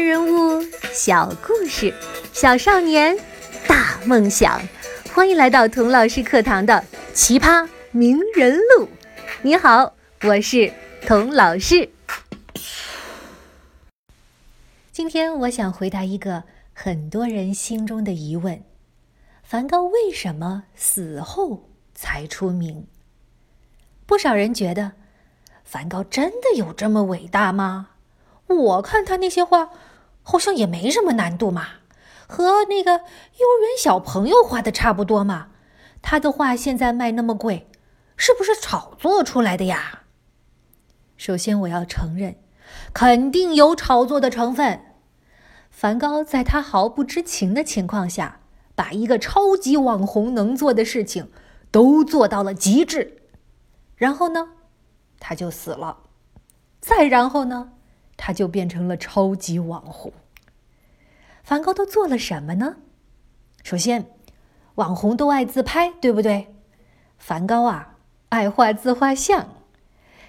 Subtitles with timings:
[0.00, 1.92] 人物，小故事，
[2.32, 3.16] 小少年，
[3.68, 4.60] 大梦想。
[5.12, 6.74] 欢迎来到童老师课堂的
[7.14, 8.84] 《奇葩名人录》。
[9.42, 10.72] 你好，我是
[11.06, 11.90] 童老师。
[14.90, 18.62] 今天我想回答一个很多人心中的疑问：
[19.42, 22.86] 梵高为什么死后才出名？
[24.06, 24.92] 不少人觉得，
[25.62, 27.90] 梵高真的有这么伟大吗？
[28.46, 29.70] 我看他那些画，
[30.22, 31.66] 好像也没什么难度嘛，
[32.26, 35.48] 和那个幼儿园小朋友画的差不多嘛。
[36.02, 37.68] 他的画现在卖那么贵，
[38.16, 40.04] 是不是炒作出来的呀？
[41.16, 42.36] 首先，我要承认，
[42.94, 44.80] 肯定有炒作的成分。
[45.70, 48.40] 梵高在他毫不知情的情况下，
[48.74, 51.30] 把一个超级网红能做的事情
[51.70, 53.22] 都做到了极致，
[53.96, 54.48] 然后呢，
[55.18, 55.98] 他就死了。
[56.80, 57.72] 再然后呢？
[58.22, 60.12] 他就变成了超级网红。
[61.42, 62.76] 梵高都做了什么呢？
[63.64, 64.10] 首先，
[64.74, 66.54] 网红都爱自拍，对不对？
[67.16, 67.96] 梵高啊，
[68.28, 69.48] 爱画自画像。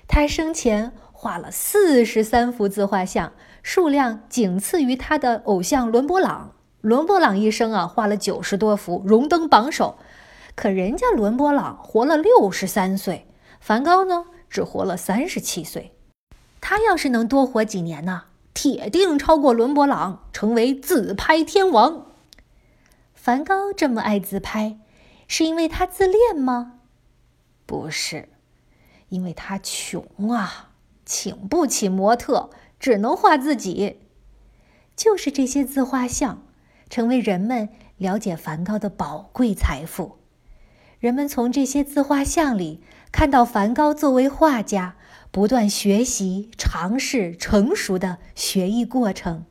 [0.07, 6.55] 他生前画了四十三幅自画像，数量仅次于他的偶像伦勃朗。
[6.79, 9.97] 伦勃朗一生啊，画了九十多幅，荣登榜首。
[10.55, 13.27] 可人家伦勃朗活了六十三岁，
[13.59, 15.91] 梵高呢，只活了三十七岁。
[16.61, 22.05] 他要是能多活几年呢，铁定超过伦勃朗，成为自拍天王。
[23.15, 24.77] 梵高这么爱自拍，
[25.27, 26.79] 是因为他自恋吗？
[27.65, 28.29] 不是，
[29.09, 30.69] 因为他穷啊，
[31.05, 33.99] 请不起模特，只能画自己。
[34.95, 36.43] 就是这些自画像，
[36.89, 40.19] 成为人们了解梵高的宝贵财富。
[40.99, 44.95] 人们从这些自画像里看到梵高作为画家。
[45.31, 49.45] 不断学习、尝试、成熟的学艺过程，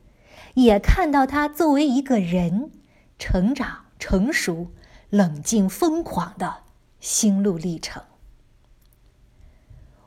[0.53, 2.69] 也看到他作为一个人
[3.17, 4.67] 成长、成熟、
[5.09, 6.57] 冷静、疯狂的
[6.99, 8.03] 心路历程。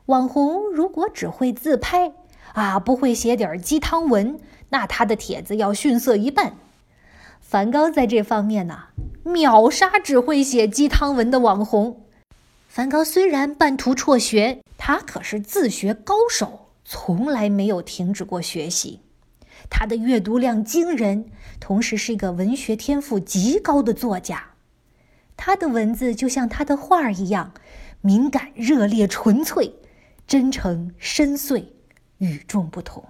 [0.05, 2.13] 网红如果只会自拍
[2.53, 4.39] 啊，不会写点鸡汤文，
[4.69, 6.55] 那他的帖子要逊色一半。
[7.41, 8.85] 梵高在这方面呢，
[9.23, 12.01] 秒杀只会写鸡汤文的网红。
[12.69, 14.61] 梵高虽然半途辍学。
[14.87, 19.01] 他可是自学高手，从来没有停止过学习。
[19.67, 24.51] 他的阅读量惊人，同时是一个文学天赋极高的作家。
[25.35, 27.51] 他的文字就像他的画儿一样，
[28.01, 29.73] 敏感、热烈、纯粹、
[30.27, 31.65] 真诚、深邃、
[32.19, 33.03] 与众不同。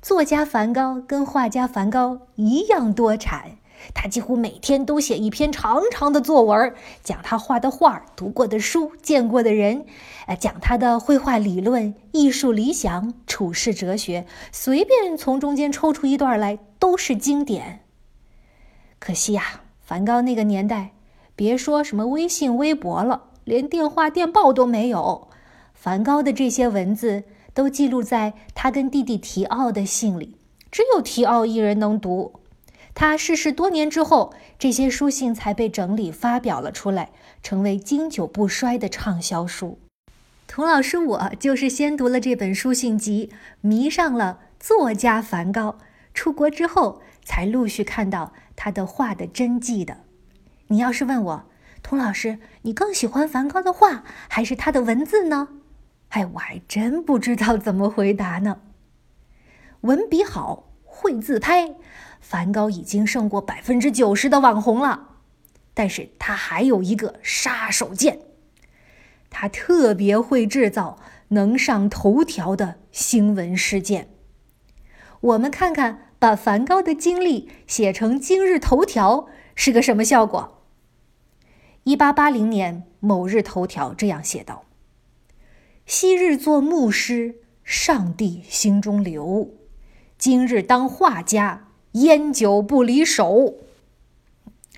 [0.00, 3.58] 作家梵高跟画家梵高一样多产。
[3.94, 9.84] 他几乎每天都写一篇长长的作文，讲他画的画、读过的书、见过的人，
[10.26, 17.80] 呃，讲他的绘画理论、艺术理想、处世哲学，随便从中间抽出一段来都是经典。
[18.98, 20.92] 可惜呀，梵高那个年代，
[21.34, 25.28] 别说什么微信、微博了，连电话、电报都没有。
[25.72, 27.24] 梵高的这些文字
[27.54, 30.36] 都记录在他跟弟弟提奥的信里，
[30.70, 32.39] 只有提奥一人能读。
[32.94, 37.10] 他逝世多年之后，这些书信才被整理发表了出来，
[37.42, 39.78] 成为经久不衰的畅销书。
[40.46, 43.30] 童老师，我就是先读了这本书信集，
[43.60, 45.78] 迷上了作家梵高。
[46.12, 49.98] 出国之后，才陆续看到他的画的真迹的。
[50.66, 51.44] 你要是问我，
[51.82, 55.48] 童老师，你更喜欢梵高的画还是他的文字呢？
[56.08, 58.58] 哎，我还真不知道怎么回答呢。
[59.82, 61.76] 文笔好，会自拍。
[62.20, 65.16] 梵高已经胜过百分之九十的网红了，
[65.74, 68.18] 但是他还有一个杀手锏，
[69.30, 70.98] 他特别会制造
[71.28, 74.10] 能上头条的新闻事件。
[75.20, 80.64] 我们看看，把梵高的经历写成今日头条是个什么效果？
[81.84, 84.64] 一八八零年某日头条这样写道
[85.86, 89.48] ：“昔日做牧师，上帝心中留；
[90.18, 93.54] 今日当画家。”烟酒不离手。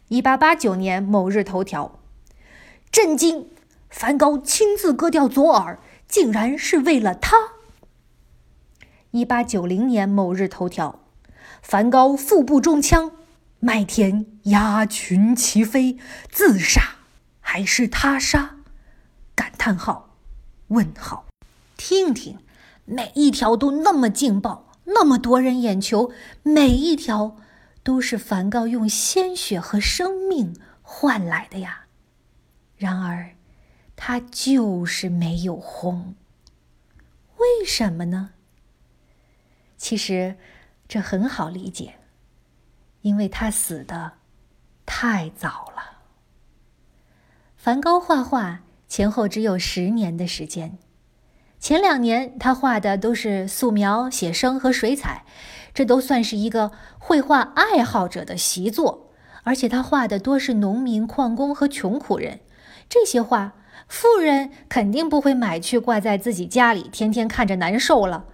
[0.08, 1.98] 一八八九年某日头条，
[2.90, 3.48] 震惊！
[3.90, 5.78] 梵高亲自割掉左耳，
[6.08, 7.36] 竟然是为了他。
[9.10, 11.00] 一八九零年某日头条，
[11.60, 13.12] 梵高腹部中枪，
[13.60, 15.98] 麦田鸭群齐飞，
[16.30, 16.96] 自杀
[17.40, 18.56] 还是他杀？
[19.34, 20.16] 感叹号，
[20.68, 21.26] 问号。
[21.76, 22.38] 听听，
[22.86, 24.71] 每一条都那么劲爆。
[24.84, 26.12] 那么夺人眼球，
[26.42, 27.36] 每一条
[27.82, 31.86] 都是梵高用鲜血和生命换来的呀。
[32.76, 33.36] 然而，
[33.94, 36.16] 他就是没有红。
[37.36, 38.30] 为什么呢？
[39.76, 40.36] 其实，
[40.88, 41.94] 这很好理解，
[43.00, 44.12] 因为他死的
[44.84, 46.02] 太早了。
[47.56, 50.78] 梵高画画前后只有十年的时间，
[51.62, 55.24] 前两年他画的都是素描、写生和水彩，
[55.72, 59.12] 这都算是一个绘画爱好者的习作。
[59.44, 62.40] 而且他画的多是农民、矿工和穷苦人，
[62.88, 63.52] 这些画
[63.86, 68.24] 富人肯定不会买去挂在自己家里，天天看着难受了。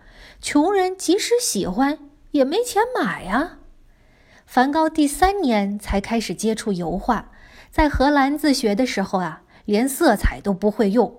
[0.41, 1.99] 穷人即使喜欢，
[2.31, 3.59] 也没钱买呀。
[4.47, 7.31] 梵高第三年才开始接触油画，
[7.71, 11.15] 在荷兰自学的时候啊，连色彩都不会用。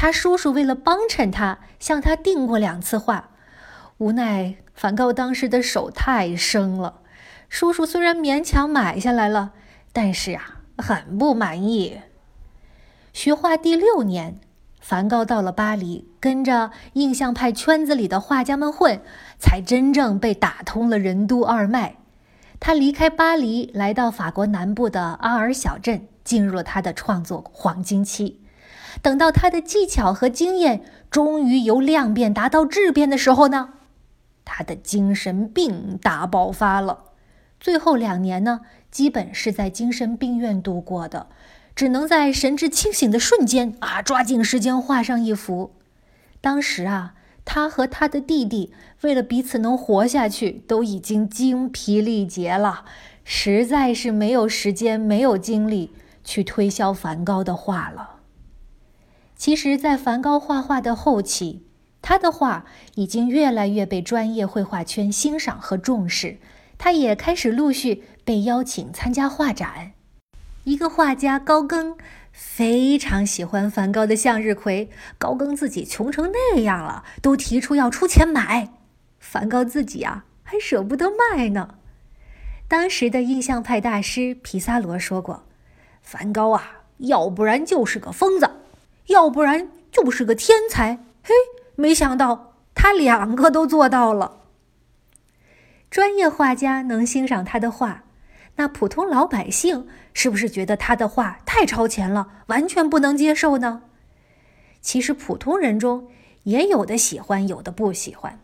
[0.00, 3.30] 他叔叔为了帮衬他，向他订过两次画，
[3.96, 7.00] 无奈梵高当时的手太生了。
[7.48, 9.50] 叔叔虽然勉强买下来了，
[9.92, 11.98] 但是啊，很不满意。
[13.12, 14.38] 学画第六年，
[14.80, 19.00] 梵高到了巴黎，跟着印象派圈子里的画家们混，
[19.40, 21.96] 才真正被打通了任督二脉。
[22.60, 28.40] 他离开巴黎，来到法国南部的阿尔小镇，进入了他的创作黄金期。
[29.02, 33.74] 等到他的技巧和经验终于由量变达到质变的时候呢，
[34.44, 37.04] 他的精神病大爆发了。
[37.60, 38.60] 最后两年呢，
[38.90, 41.26] 基本是在精神病院度过的，
[41.74, 45.72] 只能在神志清醒的瞬间啊，抓紧时间画上一幅。
[46.40, 47.14] 当时啊，
[47.44, 52.84] 他和他的弟弟为了彼此能活下去，都已经精疲力竭了，
[53.24, 55.92] 实在是没有时间、没有精力
[56.22, 58.17] 去推销梵高的画了。
[59.38, 61.64] 其实，在梵高画画的后期，
[62.02, 66.38] 他的画已经越来越被专业绘画圈欣赏和重视。
[66.76, 69.92] 他也开始陆续被邀请参加画展。
[70.64, 71.96] 一个画家高更
[72.32, 78.72] 非常喜欢梵高的向日葵，高更自己穷成那样了，都提出要出钱买。
[79.20, 81.76] 梵高自己啊，还舍不得卖呢。
[82.66, 85.44] 当时的印象派大师皮萨罗说过
[86.02, 88.50] ：“梵高啊，要不然就是个疯子，
[89.08, 91.34] 要不然就是个天才。”嘿，
[91.74, 94.38] 没想到他两个都做到了。
[95.90, 98.04] 专业画家能欣赏他的画，
[98.56, 103.82] 那普通老百姓是不是觉得他的画太超前了，完全不能接受呢？
[104.80, 106.08] 其实普通人中
[106.44, 108.38] 也有的喜欢，有的不喜欢。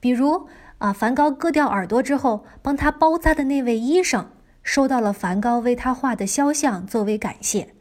[0.00, 0.48] 比如
[0.78, 4.30] 啊，梵高割掉耳朵之后，帮他包扎的那位医生，
[4.62, 7.74] 收到了梵高为他画的肖像作为感谢。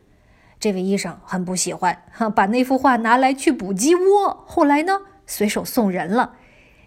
[0.61, 4.45] 这位医生很不喜欢，哈， 把那幅画拿来去补鸡窝。
[4.47, 6.35] 后来呢，随手送人了。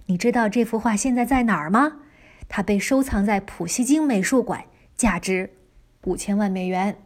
[0.06, 1.97] 你知道这幅画现在在哪儿吗？
[2.49, 4.67] 它被收藏在普希金美术馆，
[4.97, 5.50] 价值
[6.05, 6.97] 五千万美元。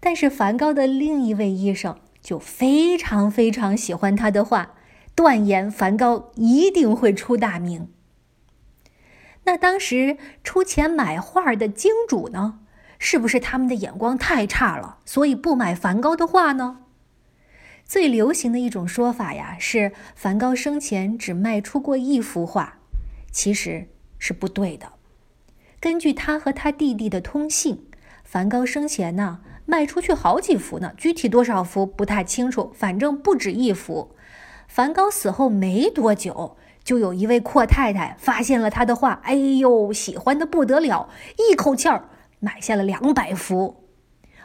[0.00, 4.74] 但是梵高的另一位医生就非常非常喜欢他的画，
[5.14, 7.88] 断言梵高一定会出大名。
[9.44, 12.60] 那当时出钱买画的金主呢？
[13.02, 16.82] 是不是他们的眼光太差了，所以不买梵高的画呢？
[17.84, 22.74] 最流行的一种说法呀，是梵高生前只卖出过一幅画，
[23.32, 23.88] 其实
[24.18, 24.92] 是不对的。
[25.80, 27.86] 根据他和他弟弟的通信，
[28.22, 34.14] 梵高生前呢卖出去好几幅呢，具体多少幅不太清楚，反正不止一幅。
[34.68, 41.08] 梵高死后没多久，就有一位阔太太发现了他的画，哎呦，喜欢的不得了，
[41.38, 42.04] 一口气儿
[42.40, 43.84] 买下了两百幅。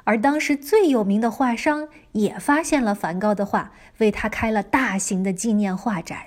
[0.04, 6.20] 而当时最有名的画商也发现了梵高的画，为他开了大型的纪念画展。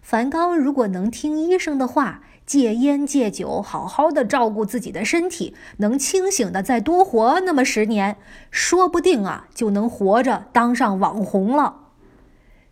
[0.00, 8.16] 梵高如果能听医生的话，戒烟戒酒，好好的照顾自己的身体，能清醒的再多活那么十年，
[8.50, 11.86] 说不定啊就能活着当上网红了。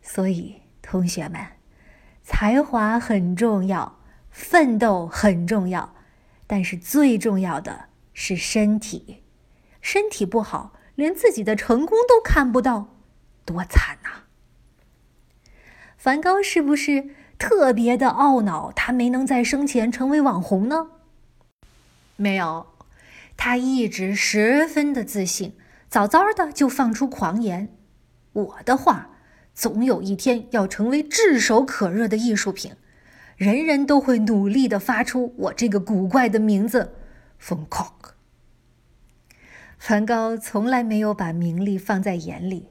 [0.02, 1.40] 所以，同学们，
[2.22, 3.96] 才华很重要，
[4.30, 5.94] 奋斗很重要，
[6.46, 9.22] 但是最重要的是身体。
[9.80, 12.94] 身体不好，连自己的成功都看不到，
[13.44, 14.24] 多惨呐！
[15.96, 20.88] 梵高是不是特别的懊恼，他没能在生前成为网红呢？
[22.16, 22.66] 没有，
[23.36, 25.54] 他一直十分的自信，
[25.88, 27.76] 早早的就放出狂言
[28.32, 29.10] ：“我的画
[29.54, 32.72] 总有一天要成为炙手可热的艺术品，
[33.36, 36.94] 人人都会努力的发出我这个古怪的名字
[37.42, 37.92] ，von k o
[39.78, 42.68] 梵高从来没有把名利放在眼里，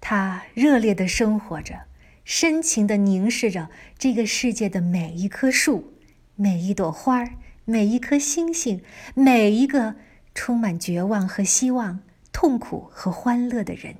[0.00, 1.82] 他热烈的生活着，
[2.24, 3.68] 深情的凝视着
[3.98, 5.92] 这个世界的每一棵树、
[6.34, 7.32] 每一朵花儿、
[7.66, 8.82] 每一颗星星、
[9.14, 9.96] 每一个
[10.34, 12.00] 充满绝望和希望、
[12.32, 13.96] 痛苦和欢乐的人，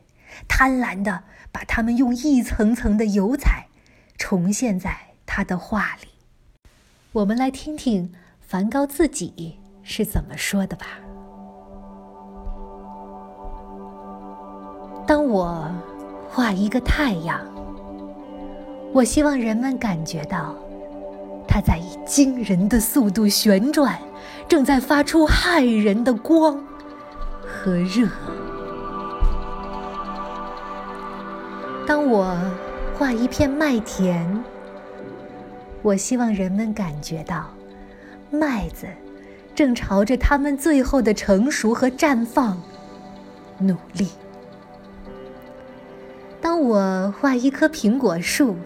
[0.49, 3.67] 贪婪的把他们用一层层的油彩
[4.17, 6.09] 重现在他的画里。
[7.13, 10.87] 我们来听听梵高自己是怎么说的吧。
[15.07, 15.71] 当我
[16.31, 17.41] 画一个太阳，
[18.93, 20.55] 我希望人们感觉到
[21.47, 23.99] 它在以惊人的速度旋转，
[24.49, 26.65] 正在发出骇人的光
[27.45, 28.09] 和热。
[31.85, 32.35] 当我
[32.97, 34.43] 画一片麦田，
[35.83, 37.47] 我希望人们感觉到
[38.31, 38.87] 麦子
[39.55, 42.63] 正朝着它们最后的成熟和绽放
[43.59, 44.09] 努力。
[46.41, 48.57] 当我画一棵苹果树，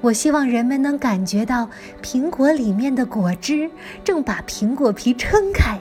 [0.00, 1.68] 我希望人们能感觉到
[2.02, 3.70] 苹果里面的果汁
[4.02, 5.78] 正把苹果皮撑开，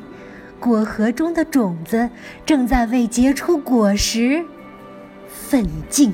[0.60, 2.10] 果核中的种子
[2.46, 4.46] 正在为结出果实
[5.28, 6.14] 奋进。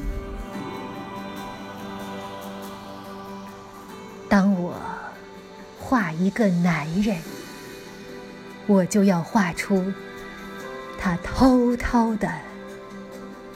[4.29, 4.73] 当我
[5.77, 7.17] 画一个男人，
[8.71, 9.91] 我就要画出
[10.97, 12.31] 他滔滔的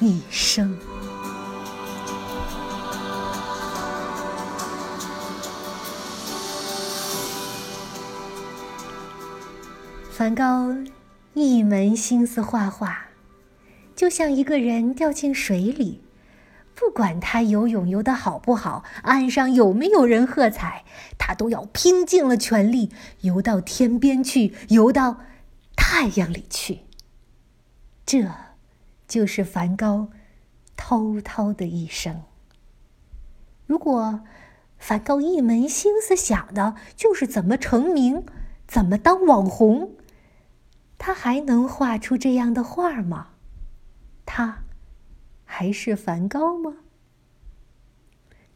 [0.02, 0.78] 一生。
[10.12, 10.76] 梵高
[11.34, 13.08] 一门心思画画，
[13.96, 16.02] 就像一个人掉进水里，
[16.76, 20.84] 不管他游泳游得好不好，岸上有没有人喝彩，
[21.18, 22.92] 他都要拼尽了全力
[23.22, 25.22] 游到天边去，游到
[25.76, 26.82] 太阳里去。
[28.06, 28.30] 这，
[29.08, 30.10] 就是梵高
[30.76, 32.24] 滔滔的一生。
[33.66, 34.20] 如果
[34.78, 38.26] 梵高一门心思想的就是怎么成名，
[38.68, 39.96] 怎么当网红。
[40.98, 43.30] 他还能画出这样的画吗？
[44.26, 44.65] 他
[45.58, 46.74] 还是梵高吗？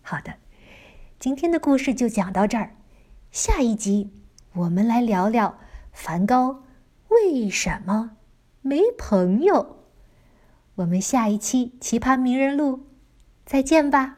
[0.01, 0.33] 好的，
[1.17, 2.75] 今天的故事就讲到这儿。
[3.31, 4.11] 下一集
[4.51, 5.57] 我们来聊聊
[5.93, 6.63] 梵高
[7.07, 8.17] 为什么
[8.61, 9.77] 没朋友。
[10.75, 12.75] 我们下一期《奇葩名人录》
[13.45, 14.17] 再见吧。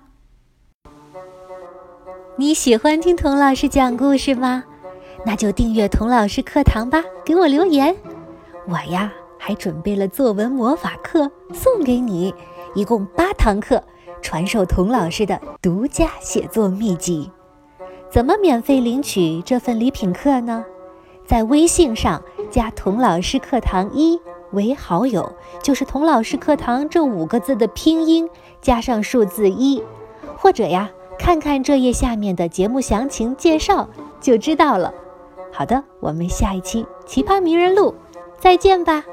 [2.35, 4.63] 你喜欢听童老师讲故事吗？
[5.23, 7.95] 那就订阅童老师课堂吧，给我留言。
[8.67, 12.33] 我呀，还准备了作文魔法课送给你，
[12.73, 13.83] 一共八堂课，
[14.21, 17.29] 传授童老师的独家写作秘籍。
[18.09, 20.63] 怎么免费领取这份礼品课呢？
[21.25, 24.19] 在微信上加“童老师课堂一”
[24.51, 28.29] 为好友，就是“童老师课堂”这五个字的拼音
[28.61, 29.81] 加上数字一，
[30.37, 33.87] 或者呀，看看这页下面的节目详情介绍
[34.19, 34.93] 就知道了。
[35.53, 37.93] 好的，我们下一期《奇葩名人录》。
[38.39, 39.03] 再见吧。